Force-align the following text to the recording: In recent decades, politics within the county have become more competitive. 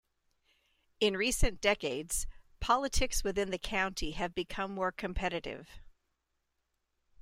In 0.99 1.15
recent 1.15 1.61
decades, 1.61 2.25
politics 2.59 3.23
within 3.23 3.51
the 3.51 3.59
county 3.59 4.13
have 4.13 4.33
become 4.33 4.71
more 4.73 4.91
competitive. 4.91 5.79